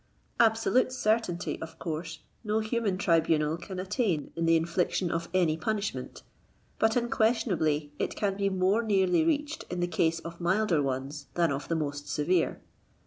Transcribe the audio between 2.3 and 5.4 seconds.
no human tribunal can attain in the infliction of